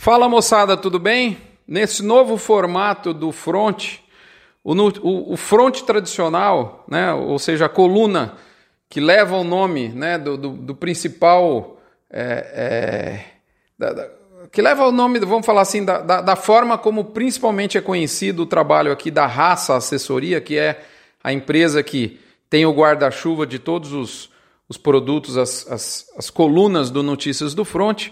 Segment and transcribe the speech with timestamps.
[0.00, 1.38] Fala moçada, tudo bem?
[1.66, 3.96] Nesse novo formato do front,
[4.62, 8.34] o, o, o front tradicional, né, ou seja, a coluna
[8.88, 11.80] que leva o nome né, do, do, do principal.
[12.08, 12.22] É,
[12.54, 13.24] é,
[13.76, 14.08] da, da,
[14.52, 18.44] que leva o nome, vamos falar assim, da, da, da, forma como principalmente é conhecido
[18.44, 20.80] o trabalho aqui da Raça Assessoria, que é
[21.22, 24.30] a empresa que tem o guarda-chuva de todos os,
[24.68, 28.10] os produtos, as, as, as colunas do Notícias do Front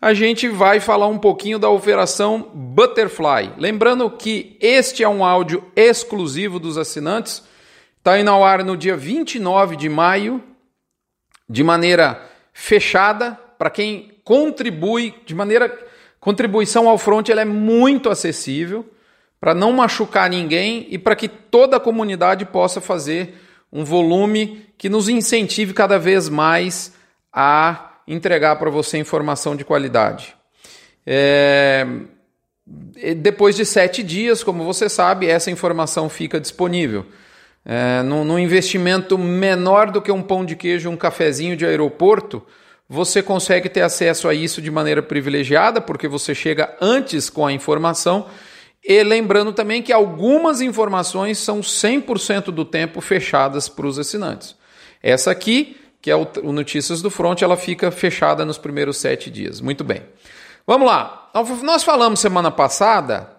[0.00, 3.54] a gente vai falar um pouquinho da operação Butterfly.
[3.58, 7.42] Lembrando que este é um áudio exclusivo dos assinantes.
[7.98, 10.42] Está indo ao ar no dia 29 de maio,
[11.48, 15.86] de maneira fechada, para quem contribui, de maneira.
[16.20, 18.88] Contribuição ao front ela é muito acessível,
[19.40, 23.34] para não machucar ninguém e para que toda a comunidade possa fazer
[23.72, 26.92] um volume que nos incentive cada vez mais
[27.32, 30.34] a entregar para você informação de qualidade.
[31.06, 31.86] É...
[33.16, 37.06] Depois de sete dias, como você sabe, essa informação fica disponível.
[37.64, 42.42] É, num, investimento menor do que um pão de queijo, um cafezinho de aeroporto,
[42.88, 47.52] você consegue ter acesso a isso de maneira privilegiada, porque você chega antes com a
[47.52, 48.26] informação.
[48.82, 54.56] E lembrando também que algumas informações são 100% do tempo fechadas para os assinantes.
[55.02, 59.30] Essa aqui que é o, o Notícias do Front, ela fica fechada nos primeiros sete
[59.30, 59.60] dias.
[59.60, 60.02] Muito bem.
[60.66, 61.30] Vamos lá.
[61.62, 63.30] Nós falamos semana passada,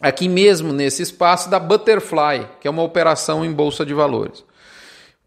[0.00, 4.44] aqui mesmo nesse espaço, da Butterfly, que é uma operação em bolsa de valores.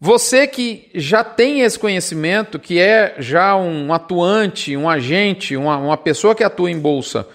[0.00, 5.96] Você que já tem esse conhecimento, que é já um atuante, um agente, uma, uma
[5.96, 7.26] pessoa que atua em bolsa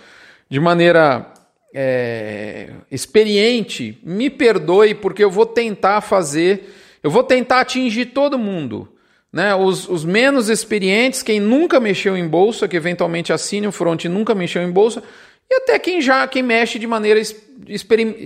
[0.50, 1.26] de maneira
[1.74, 8.88] é, experiente, me perdoe, porque eu vou tentar fazer, eu vou tentar atingir todo mundo.
[9.32, 9.54] Né?
[9.56, 14.10] Os, os, menos experientes, quem nunca mexeu em bolsa, que eventualmente assine o front e
[14.10, 15.04] nunca mexeu em bolsa,
[15.50, 17.22] e até quem já quem mexe de maneira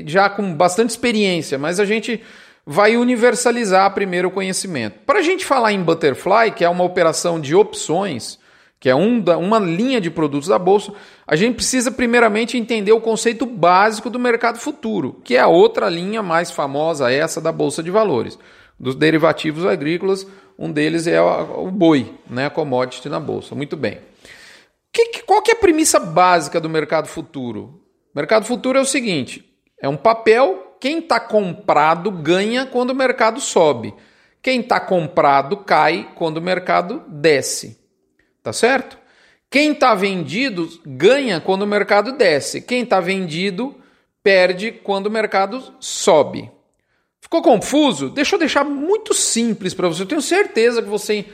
[0.05, 2.21] já com bastante experiência, mas a gente
[2.65, 4.99] vai universalizar primeiro o conhecimento.
[5.05, 8.39] Para a gente falar em Butterfly, que é uma operação de opções,
[8.79, 10.93] que é um da, uma linha de produtos da bolsa,
[11.25, 15.89] a gente precisa primeiramente entender o conceito básico do mercado futuro, que é a outra
[15.89, 18.37] linha mais famosa, essa da bolsa de valores,
[18.79, 20.27] dos derivativos agrícolas
[20.57, 23.55] um deles é o boi, né, a commodity na bolsa.
[23.55, 23.99] Muito bem.
[24.91, 27.81] Que, qual que é a premissa básica do mercado futuro?
[28.13, 29.43] O mercado futuro é o seguinte:
[29.81, 33.93] é um papel, quem está comprado ganha quando o mercado sobe.
[34.41, 37.79] Quem está comprado cai quando o mercado desce.
[38.43, 38.97] Tá certo?
[39.49, 42.61] Quem está vendido ganha quando o mercado desce.
[42.61, 43.75] Quem está vendido
[44.21, 46.51] perde quando o mercado sobe.
[47.33, 48.11] Ficou confuso?
[48.11, 50.03] Deixa eu deixar muito simples para você.
[50.03, 51.25] Eu tenho certeza que você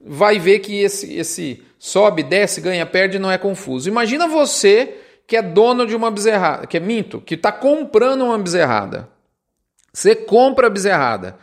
[0.00, 3.88] vai ver que esse, esse sobe, desce, ganha, perde não é confuso.
[3.88, 8.38] Imagina você que é dono de uma bezerrada, que é minto, que está comprando uma
[8.38, 9.08] bezerrada.
[9.92, 11.36] Você compra a bezerrada.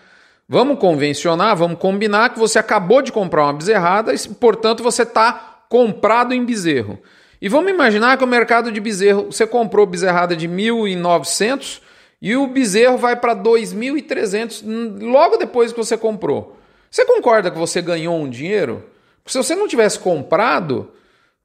[0.47, 5.65] Vamos convencionar, vamos combinar que você acabou de comprar uma bezerrada e, portanto, você está
[5.67, 6.97] comprado em bezerro.
[7.41, 11.83] E vamos imaginar que o mercado de bezerro, você comprou bezerrada de 1.900
[12.25, 14.63] e o bezerro vai para 2.300
[14.99, 16.57] logo depois que você comprou.
[16.89, 18.83] Você concorda que você ganhou um dinheiro?
[19.27, 20.89] Se você não tivesse comprado,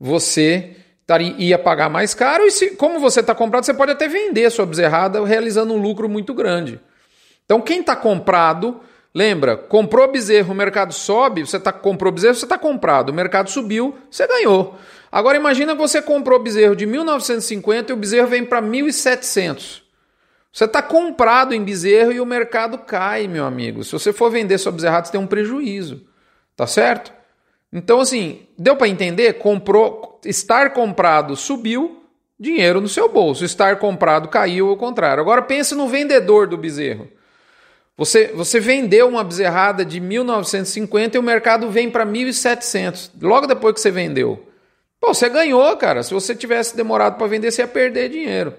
[0.01, 0.75] você
[1.37, 4.65] ia pagar mais caro e se, como você está comprado, você pode até vender sua
[4.65, 6.81] bezerrada realizando um lucro muito grande.
[7.45, 8.81] Então quem está comprado,
[9.15, 13.51] lembra, comprou bezerro, o mercado sobe, você tá, comprou bezerro, você está comprado, o mercado
[13.51, 14.79] subiu, você ganhou.
[15.13, 19.90] Agora imagina que você comprou bezerro de 1950 e o bezerro vem para 1700.
[20.53, 23.85] Você está comprado em bezerro e o mercado cai, meu amigo.
[23.85, 26.07] Se você for vender sua bezerrada, você tem um prejuízo.
[26.57, 27.13] Tá certo?
[27.73, 29.35] Então, assim, deu para entender?
[29.35, 32.05] Comprou, estar comprado subiu,
[32.39, 33.45] dinheiro no seu bolso.
[33.45, 35.21] Estar comprado caiu, ao contrário.
[35.21, 37.09] Agora pense no vendedor do bezerro.
[37.97, 43.75] Você, você vendeu uma bezerrada de 1950 e o mercado vem para 1700, logo depois
[43.75, 44.49] que você vendeu.
[44.99, 46.03] Pô, você ganhou, cara.
[46.03, 48.55] Se você tivesse demorado para vender, você ia perder dinheiro.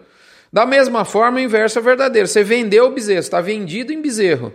[0.51, 2.27] Da mesma forma, o inverso é verdadeiro.
[2.27, 4.53] Você vendeu o bezerro, está vendido em bezerro.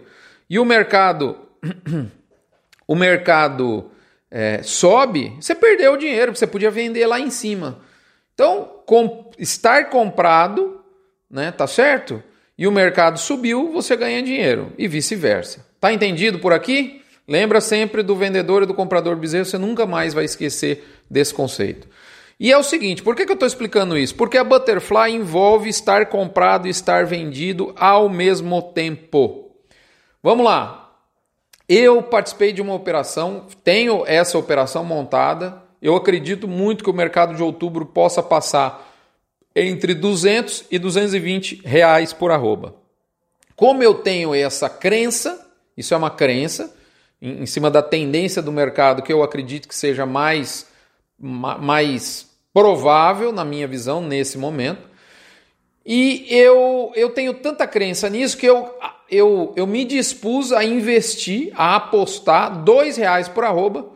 [0.48, 1.36] E o mercado,
[2.86, 3.90] o mercado
[4.30, 7.80] é, sobe, você perdeu o dinheiro, você podia vender lá em cima.
[8.34, 10.80] Então, com, estar comprado,
[11.30, 12.22] né, tá certo?
[12.58, 15.66] E o mercado subiu, você ganha dinheiro e vice-versa.
[15.80, 17.02] Tá entendido por aqui?
[17.26, 21.88] Lembra sempre do vendedor e do comprador bezerro, você nunca mais vai esquecer desse conceito.
[22.38, 24.14] E é o seguinte, por que, que eu estou explicando isso?
[24.14, 29.50] Porque a Butterfly envolve estar comprado e estar vendido ao mesmo tempo.
[30.22, 30.86] Vamos lá.
[31.68, 37.34] Eu participei de uma operação, tenho essa operação montada, Eu acredito muito que o mercado
[37.34, 38.92] de outubro possa passar
[39.54, 42.74] entre 200 e 220 reais por arroba.
[43.54, 45.46] Como eu tenho essa crença,
[45.76, 46.74] isso é uma crença,
[47.20, 50.66] em, em cima da tendência do mercado que eu acredito que seja mais,
[51.18, 54.88] mais provável, na minha visão, nesse momento.
[55.84, 58.74] E eu, eu tenho tanta crença nisso que eu,
[59.08, 63.86] eu, eu me dispus a investir, a apostar dois reais por arroba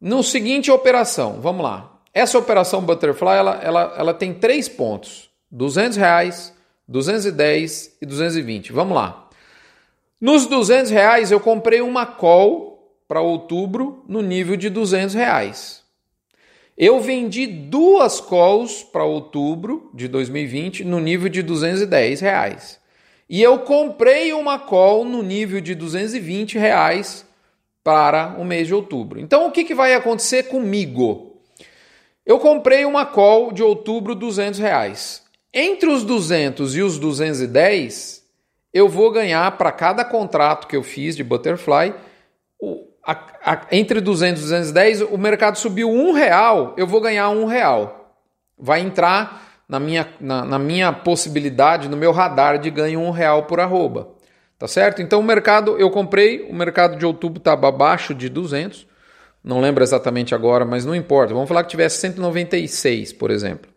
[0.00, 1.40] no seguinte operação.
[1.40, 1.92] Vamos lá.
[2.14, 6.54] Essa operação Butterfly ela, ela, ela tem três pontos: 200 reais,
[6.86, 8.72] 210 e 220.
[8.72, 9.28] Vamos lá.
[10.20, 15.81] Nos 200 reais eu comprei uma call para outubro no nível de 200 reais.
[16.76, 22.80] Eu vendi duas calls para outubro de 2020 no nível de 210 reais.
[23.28, 27.26] E eu comprei uma call no nível de 220 reais
[27.84, 29.20] para o mês de outubro.
[29.20, 31.40] Então o que, que vai acontecer comigo?
[32.24, 35.22] Eu comprei uma call de outubro 200 reais.
[35.52, 38.22] Entre os 200 e os 210,
[38.72, 41.94] eu vou ganhar para cada contrato que eu fiz de Butterfly,
[43.04, 43.12] a,
[43.44, 48.16] a, entre 200 e 210, o mercado subiu um real, eu vou ganhar um real.
[48.58, 53.44] Vai entrar na minha, na, na minha possibilidade, no meu radar de ganho um real
[53.44, 54.08] por arroba.
[54.58, 55.02] Tá certo?
[55.02, 58.86] Então o mercado, eu comprei, o mercado de outubro estava abaixo de 200,
[59.42, 61.34] não lembro exatamente agora, mas não importa.
[61.34, 63.68] Vamos falar que tivesse 196, por exemplo.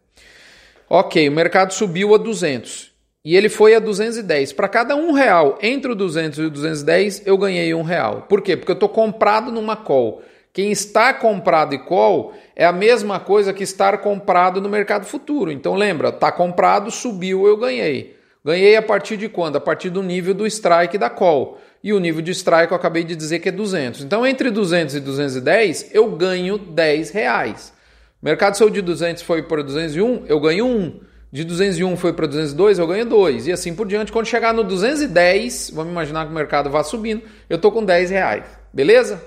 [0.88, 2.94] Ok, o mercado subiu a 200
[3.25, 4.54] e ele foi a 210.
[4.54, 8.27] Para cada um real entre o 200 e o 210, eu ganhei um real.
[8.30, 8.56] Por quê?
[8.56, 10.22] Porque eu estou comprado numa call.
[10.54, 15.51] Quem está comprado e call é a mesma coisa que estar comprado no mercado futuro.
[15.51, 18.16] Então lembra, está comprado, subiu, eu ganhei.
[18.45, 19.56] Ganhei a partir de quando?
[19.56, 23.04] A partir do nível do strike da call e o nível de strike eu acabei
[23.04, 24.01] de dizer que é 200.
[24.04, 27.74] Então, entre 200 e 210, eu ganho 10 reais.
[28.21, 31.00] O mercado saiu de 200 foi para 201, eu ganho 1.
[31.35, 33.47] De 201 foi para 202, eu ganho 2.
[33.47, 34.09] E assim por diante.
[34.09, 38.09] Quando chegar no 210, vamos imaginar que o mercado vá subindo, eu estou com 10
[38.09, 38.45] reais.
[38.71, 39.21] Beleza?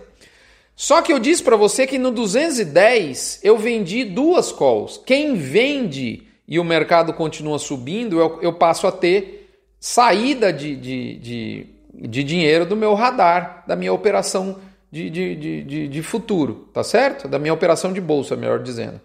[0.75, 4.99] Só que eu disse para você que no 210 eu vendi duas calls.
[5.05, 11.19] Quem vende e o mercado continua subindo, eu, eu passo a ter saída de, de,
[11.19, 14.58] de de dinheiro do meu radar, da minha operação
[14.90, 17.26] de, de, de, de, futuro, tá certo?
[17.26, 19.00] Da minha operação de bolsa, melhor dizendo.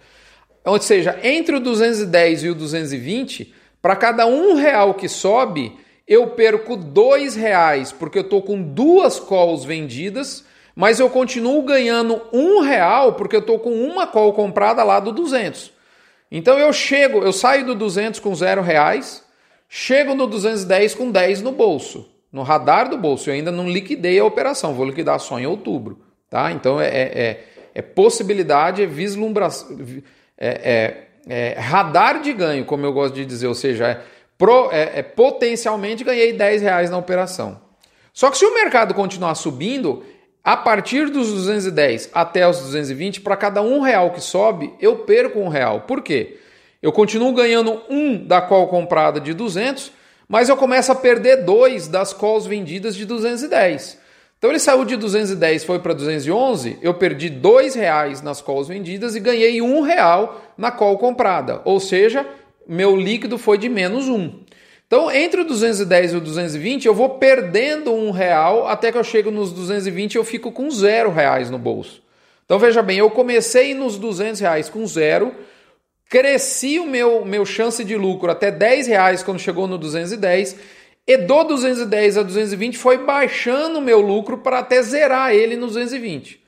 [0.66, 5.78] Ou seja, entre o 210 e o 220, para cada um real que sobe,
[6.08, 10.46] eu perco dois reais, porque eu estou com duas calls vendidas,
[10.76, 15.12] mas eu continuo ganhando um real, porque eu estou com uma call comprada lá do
[15.12, 15.72] 200.
[16.32, 19.24] Então eu chego, eu saio do 200 com zero reais,
[19.70, 23.30] chego no 210 com 10 no bolso no radar do bolso.
[23.30, 26.00] Eu ainda não liquidei a operação, vou liquidar só em outubro.
[26.28, 26.52] Tá?
[26.52, 27.44] Então é, é, é,
[27.76, 29.78] é possibilidade, é vislumbração,
[30.38, 34.02] é, é, é, radar de ganho, como eu gosto de dizer, ou seja, é,
[34.38, 37.62] pro, é, potencialmente ganhei 10 reais na operação.
[38.14, 40.04] Só que se o mercado continuar subindo,
[40.44, 45.40] a partir dos 210 até os 220, para cada um real que sobe, eu perco
[45.40, 45.82] um real.
[45.82, 46.38] Por quê?
[46.82, 49.92] Eu continuo ganhando um da qual comprada de 200,
[50.28, 54.03] mas eu começo a perder dois das calls vendidas de 210.
[54.44, 59.16] Então ele saiu de 210 foi para 211, eu perdi dois reais nas calls vendidas
[59.16, 62.28] e ganhei um real na call comprada, ou seja,
[62.68, 64.42] meu líquido foi de menos um.
[64.86, 69.04] Então entre o 210 e o 220 eu vou perdendo um real até que eu
[69.06, 72.04] chego nos 220 e eu fico com zero reais no bolso.
[72.44, 75.34] Então veja bem, eu comecei nos 200 reais com zero,
[76.10, 81.18] cresci o meu, meu chance de lucro até 10 reais quando chegou no 210 e
[81.18, 86.42] do 210 a 220 foi baixando o meu lucro para até zerar ele no 220.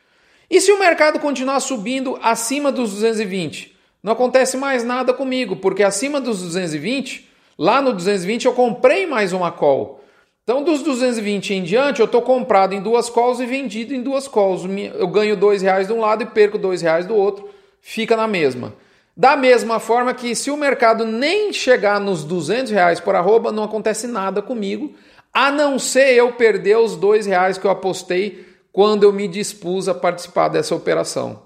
[0.50, 3.75] E se o mercado continuar subindo acima dos 220?
[4.01, 9.33] Não acontece mais nada comigo, porque acima dos 220, lá no 220 eu comprei mais
[9.33, 10.01] uma call.
[10.43, 14.27] Então, dos 220 em diante, eu estou comprado em duas calls e vendido em duas
[14.27, 14.63] calls.
[14.93, 17.50] Eu ganho dois reais de um lado e perco dois reais do outro,
[17.81, 18.75] fica na mesma.
[19.15, 23.63] Da mesma forma que se o mercado nem chegar nos 200 reais por arroba, não
[23.63, 24.93] acontece nada comigo,
[25.34, 29.88] a não ser eu perder os dois reais que eu apostei quando eu me dispus
[29.88, 31.43] a participar dessa operação.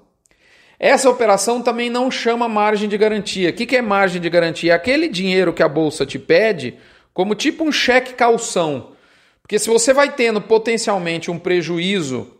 [0.79, 3.49] Essa operação também não chama margem de garantia.
[3.49, 4.73] O que é margem de garantia?
[4.73, 6.75] Aquele dinheiro que a bolsa te pede
[7.13, 8.93] como tipo um cheque calção.
[9.41, 12.31] Porque se você vai tendo potencialmente um prejuízo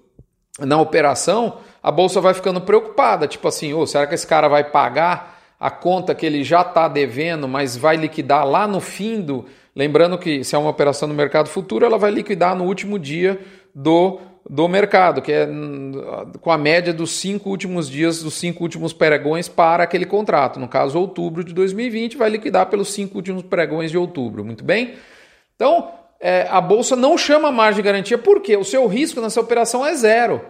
[0.59, 4.63] na operação, a bolsa vai ficando preocupada, tipo assim, oh, será que esse cara vai
[4.63, 9.45] pagar a conta que ele já está devendo, mas vai liquidar lá no fim do.
[9.75, 13.39] Lembrando que se é uma operação no mercado futuro, ela vai liquidar no último dia
[13.73, 14.19] do
[14.49, 15.47] do mercado, que é
[16.41, 20.59] com a média dos cinco últimos dias, dos cinco últimos pregões para aquele contrato.
[20.59, 24.43] No caso, outubro de 2020 vai liquidar pelos cinco últimos pregões de outubro.
[24.43, 24.95] Muito bem?
[25.55, 29.85] Então, é, a bolsa não chama margem de garantia porque o seu risco nessa operação
[29.85, 30.41] é zero.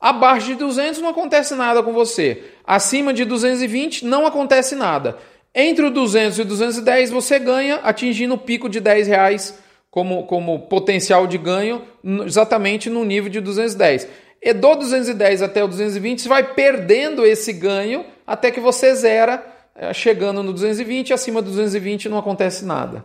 [0.00, 2.44] Abaixo de 200 não acontece nada com você.
[2.64, 5.16] Acima de 220 não acontece nada.
[5.54, 9.58] Entre o 200 e o 210 você ganha atingindo o pico de 10 reais
[9.90, 11.82] como, como potencial de ganho
[12.26, 14.06] exatamente no nível de 210.
[14.42, 19.42] E do 210 até o 220 você vai perdendo esse ganho até que você zera,
[19.74, 23.04] eh, chegando no 220, acima do 220 não acontece nada.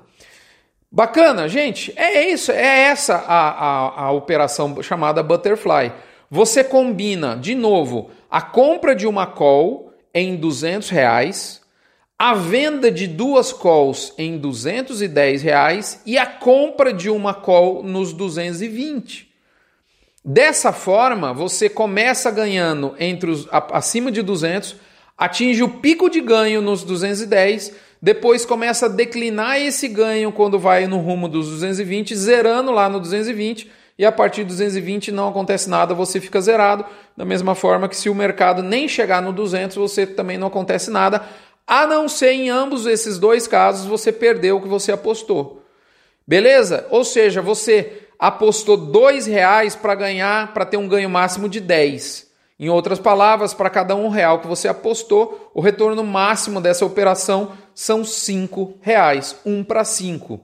[0.91, 1.93] Bacana, gente.
[1.95, 5.93] É isso, é essa a, a, a operação chamada Butterfly.
[6.33, 11.59] Você combina, de novo, a compra de uma call em 200 reais,
[12.17, 18.13] a venda de duas calls em 210 reais e a compra de uma call nos
[18.13, 19.29] 220.
[20.23, 24.77] Dessa forma, você começa ganhando entre os acima de 200,
[25.17, 30.87] atinge o pico de ganho nos 210 depois começa a declinar esse ganho quando vai
[30.87, 35.69] no rumo dos 220, zerando lá no 220, e a partir do 220 não acontece
[35.69, 36.85] nada, você fica zerado.
[37.15, 40.89] Da mesma forma que se o mercado nem chegar no 200, você também não acontece
[40.89, 41.21] nada,
[41.67, 45.63] a não ser em ambos esses dois casos você perdeu o que você apostou.
[46.27, 46.87] Beleza?
[46.89, 52.29] Ou seja, você apostou dois reais para ganhar, para ter um ganho máximo de 10.
[52.59, 57.53] Em outras palavras, para cada um real que você apostou, o retorno máximo dessa operação
[57.73, 60.39] são cinco reais, um para cinco.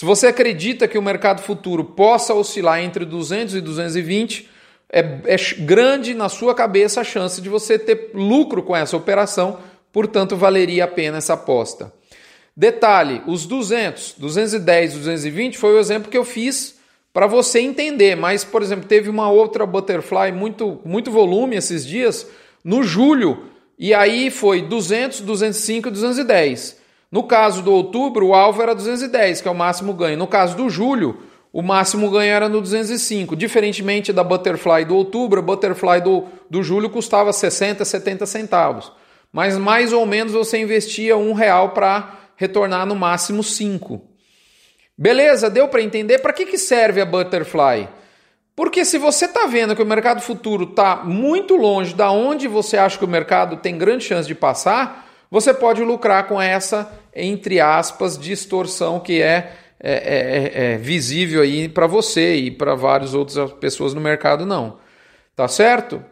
[0.00, 4.48] Se você acredita que o mercado futuro possa oscilar entre 200 e 220,
[4.90, 9.58] é, é grande na sua cabeça a chance de você ter lucro com essa operação,
[9.92, 11.92] portanto valeria a pena essa aposta.
[12.56, 16.76] Detalhe, os 200, 210, 220 foi o exemplo que eu fiz
[17.12, 18.16] para você entender.
[18.16, 22.26] Mas, por exemplo, teve uma outra butterfly muito, muito volume esses dias
[22.64, 26.79] no julho e aí foi 200, 205 210.
[27.10, 30.16] No caso do outubro, o alvo era 210, que é o máximo ganho.
[30.16, 31.18] No caso do julho,
[31.52, 33.34] o máximo ganho era no 205.
[33.34, 38.92] Diferentemente da Butterfly do outubro, a Butterfly do, do julho custava 60, 70 centavos.
[39.32, 44.00] Mas mais ou menos você investia um real para retornar no máximo 5.
[44.96, 47.88] Beleza, deu para entender para que, que serve a Butterfly?
[48.54, 52.76] Porque se você está vendo que o mercado futuro está muito longe da onde você
[52.76, 57.60] acha que o mercado tem grande chance de passar, você pode lucrar com essa, entre
[57.60, 63.14] aspas, distorção que é, é, é, é, é visível aí para você e para várias
[63.14, 64.78] outras pessoas no mercado não.
[65.34, 66.04] Tá certo?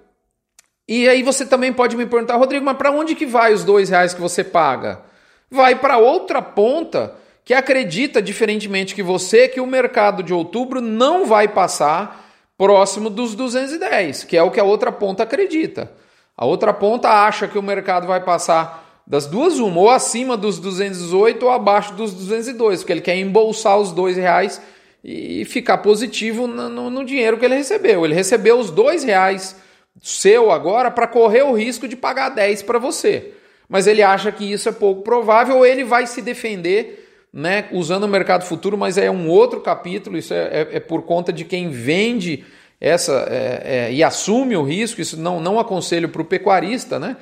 [0.88, 3.90] E aí você também pode me perguntar, Rodrigo, mas para onde que vai os dois
[3.90, 5.02] reais que você paga?
[5.50, 7.14] Vai para outra ponta
[7.44, 12.26] que acredita, diferentemente que você, que o mercado de outubro não vai passar
[12.56, 15.92] próximo dos 210, que é o que a outra ponta acredita.
[16.36, 20.58] A outra ponta acha que o mercado vai passar das duas uma, ou acima dos
[20.58, 24.60] 218 ou abaixo dos 202, porque ele quer embolsar os dois reais
[25.02, 28.04] e ficar positivo no, no, no dinheiro que ele recebeu.
[28.04, 29.56] Ele recebeu os dois reais
[30.02, 33.32] seu agora para correr o risco de pagar 10 para você.
[33.66, 38.04] Mas ele acha que isso é pouco provável ou ele vai se defender né, usando
[38.04, 41.46] o mercado futuro, mas é um outro capítulo, isso é, é, é por conta de
[41.46, 42.44] quem vende
[42.78, 47.16] essa é, é e assume o risco, isso não, não aconselho para o pecuarista, né?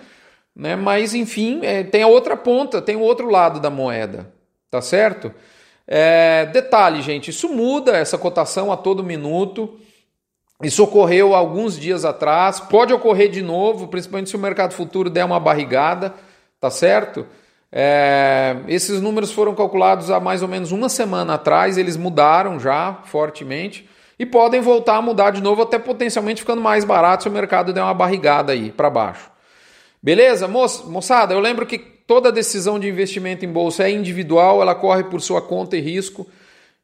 [0.57, 0.75] Né?
[0.75, 4.33] Mas enfim, é, tem a outra ponta, tem o outro lado da moeda,
[4.71, 5.33] tá certo?
[5.87, 9.79] É, detalhe, gente, isso muda essa cotação a todo minuto.
[10.63, 15.23] Isso ocorreu alguns dias atrás, pode ocorrer de novo, principalmente se o mercado futuro der
[15.23, 16.15] uma barrigada,
[16.59, 17.27] tá certo?
[17.71, 23.01] É, esses números foram calculados há mais ou menos uma semana atrás, eles mudaram já
[23.05, 23.87] fortemente
[24.19, 27.75] e podem voltar a mudar de novo, até potencialmente ficando mais barato se o mercado
[27.75, 29.36] der uma barrigada aí para baixo.
[30.07, 31.35] Beleza, moçada?
[31.35, 35.43] Eu lembro que toda decisão de investimento em bolsa é individual, ela corre por sua
[35.43, 36.25] conta e risco.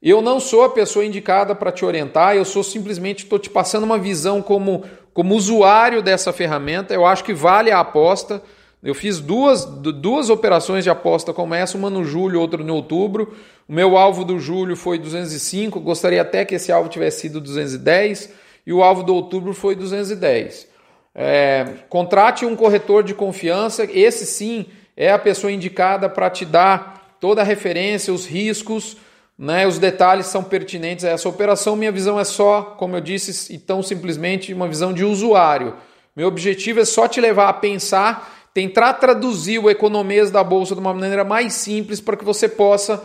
[0.03, 3.85] Eu não sou a pessoa indicada para te orientar, eu sou simplesmente estou te passando
[3.85, 4.83] uma visão como,
[5.15, 6.93] como usuário dessa ferramenta.
[6.93, 8.43] Eu acho que vale a aposta.
[8.83, 13.37] Eu fiz duas, duas operações de aposta como essa, uma no julho, outra no outubro.
[13.69, 18.31] O meu alvo do julho foi 205, gostaria até que esse alvo tivesse sido 210,
[18.67, 20.72] e o alvo do outubro foi 210.
[21.15, 24.67] É, contrate um corretor de confiança, esse sim
[24.97, 28.97] é a pessoa indicada para te dar toda a referência, os riscos,
[29.39, 31.77] né, os detalhes são pertinentes a essa operação.
[31.77, 35.77] Minha visão é só, como eu disse, e tão simplesmente uma visão de usuário.
[36.15, 40.81] Meu objetivo é só te levar a pensar tentar traduzir o economês da bolsa de
[40.81, 43.03] uma maneira mais simples para que você possa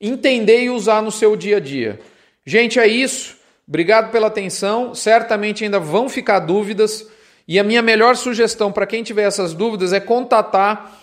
[0.00, 2.00] entender e usar no seu dia a dia.
[2.46, 3.36] Gente, é isso.
[3.66, 4.94] Obrigado pela atenção.
[4.94, 7.06] Certamente ainda vão ficar dúvidas.
[7.46, 10.98] E a minha melhor sugestão para quem tiver essas dúvidas é contatar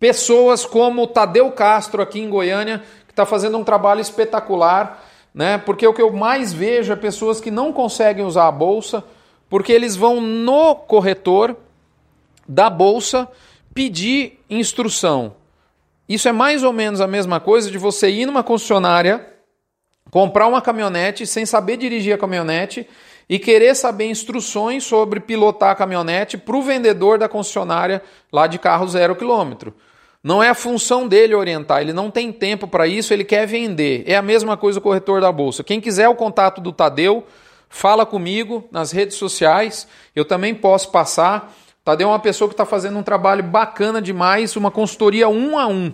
[0.00, 5.58] pessoas como o Tadeu Castro aqui em Goiânia, que está fazendo um trabalho espetacular, né?
[5.58, 9.04] Porque o que eu mais vejo é pessoas que não conseguem usar a bolsa,
[9.48, 11.56] porque eles vão no corretor
[12.46, 13.28] da bolsa
[13.74, 15.34] pedir instrução.
[16.08, 19.34] Isso é mais ou menos a mesma coisa de você ir numa concessionária,
[20.10, 22.88] comprar uma caminhonete sem saber dirigir a caminhonete
[23.28, 28.58] e querer saber instruções sobre pilotar a caminhonete para o vendedor da concessionária lá de
[28.58, 29.74] carro zero quilômetro.
[30.22, 34.02] Não é a função dele orientar, ele não tem tempo para isso, ele quer vender.
[34.06, 35.62] É a mesma coisa o corretor da bolsa.
[35.62, 37.24] Quem quiser o contato do Tadeu,
[37.68, 41.54] fala comigo nas redes sociais, eu também posso passar.
[41.84, 45.66] Tadeu é uma pessoa que está fazendo um trabalho bacana demais, uma consultoria um a
[45.66, 45.92] um.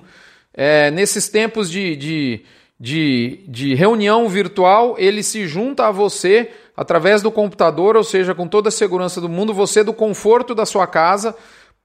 [0.55, 2.45] É, nesses tempos de, de,
[2.79, 8.49] de, de reunião virtual, ele se junta a você através do computador, ou seja, com
[8.49, 11.37] toda a segurança do mundo, você do conforto da sua casa